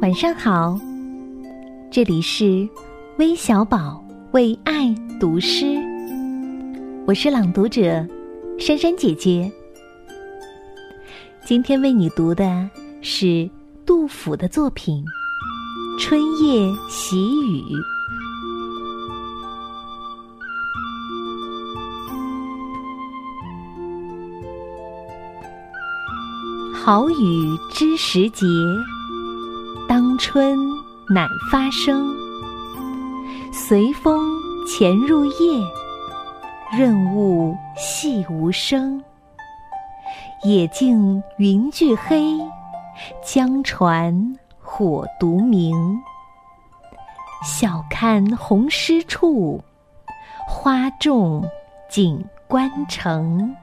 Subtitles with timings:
[0.00, 0.78] 晚上好，
[1.90, 2.68] 这里是
[3.18, 4.00] 微小宝
[4.30, 5.76] 为爱读诗，
[7.04, 8.06] 我是朗读者
[8.60, 9.50] 珊珊姐姐。
[11.44, 12.70] 今天为你读的
[13.02, 13.50] 是
[13.84, 15.04] 杜甫的作品
[16.00, 17.16] 《春夜喜
[17.50, 17.60] 雨》。
[26.72, 28.46] 好雨知时节。
[30.18, 30.58] 春
[31.14, 32.12] 乃发生，
[33.52, 34.28] 随风
[34.66, 35.32] 潜入夜，
[36.76, 39.00] 润物细无声。
[40.42, 42.36] 野径云俱黑，
[43.24, 45.96] 江船火独明。
[47.44, 49.62] 晓看红湿处，
[50.48, 51.48] 花重
[51.88, 53.54] 锦官城。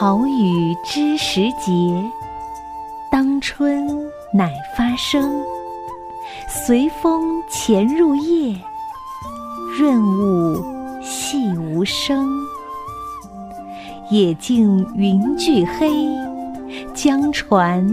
[0.00, 1.72] 好雨知时节，
[3.10, 3.84] 当春
[4.32, 5.42] 乃发生。
[6.46, 8.56] 随风潜入夜，
[9.76, 10.64] 润物
[11.02, 12.30] 细无声。
[14.08, 15.90] 野径云俱黑，
[16.94, 17.84] 江船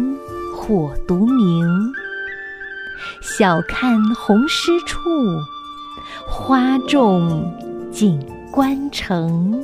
[0.55, 1.67] 火独明。
[3.19, 4.99] 晓看红湿处，
[6.27, 7.51] 花重
[7.91, 9.59] 锦官城。